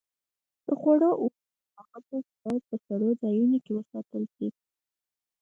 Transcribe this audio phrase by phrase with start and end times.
[0.65, 4.47] د خوړو اومه او پاخه توکي باید په سړو ځایونو کې وساتل شي.